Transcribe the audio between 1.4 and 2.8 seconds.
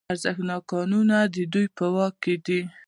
دوی په واک کې دي